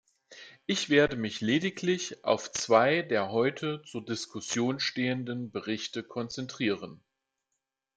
[0.65, 7.03] Ich werde mich lediglich auf zwei der heute zur Diskussion stehenden Berichte konzentrieren.